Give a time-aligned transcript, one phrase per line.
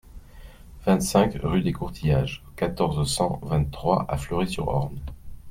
[0.83, 4.99] vingt-cinq rue des Courtillages, quatorze, cent vingt-trois à Fleury-sur-Orne